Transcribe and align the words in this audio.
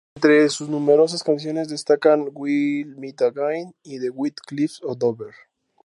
Entre 0.17 0.49
sus 0.49 0.67
numerosas 0.67 1.21
canciones 1.23 1.69
destacan 1.69 2.27
"We'll 2.33 2.87
Meet 2.97 3.21
Again" 3.21 3.75
y 3.83 3.99
"The 3.99 4.09
White 4.09 4.41
Cliffs 4.47 4.81
of 4.81 4.97
Dover". 4.97 5.35